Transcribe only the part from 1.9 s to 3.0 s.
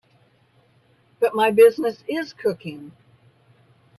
is cooking.